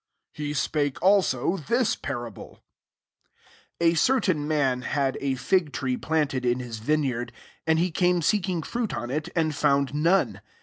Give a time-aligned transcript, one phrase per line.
[0.35, 2.63] 6 He spake also this parable:
[3.21, 7.31] '* A certain man had a fig tree planted in his vineyard;
[7.67, 10.41] and he came seeking fruit on it, and found none.